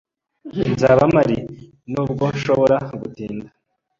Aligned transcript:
Nzaba 0.73 1.03
mpari, 1.11 1.37
nubwo 1.91 2.23
nshobora 2.35 2.77
gutinda. 2.99 3.47